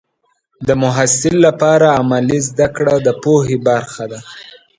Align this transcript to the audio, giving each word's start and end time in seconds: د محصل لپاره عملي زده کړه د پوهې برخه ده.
د 0.67 0.69
محصل 0.83 1.35
لپاره 1.47 1.87
عملي 1.99 2.39
زده 2.49 2.67
کړه 2.77 2.95
د 3.05 3.07
پوهې 3.23 3.57
برخه 3.67 4.03
ده. 4.11 4.19